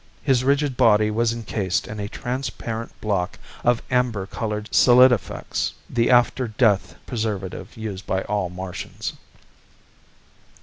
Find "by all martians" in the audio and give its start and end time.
8.07-9.13